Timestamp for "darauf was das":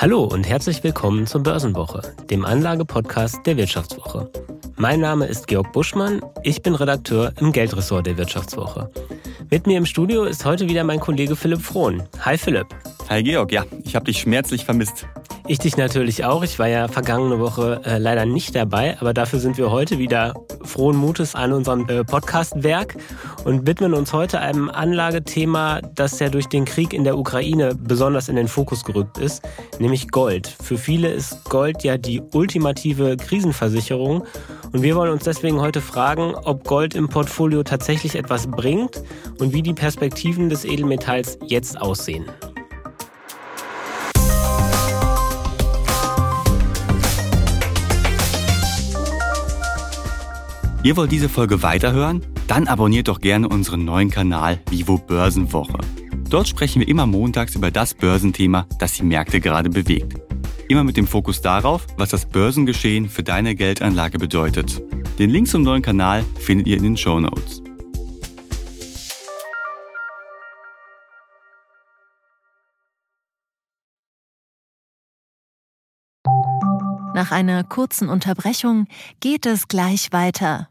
61.42-62.24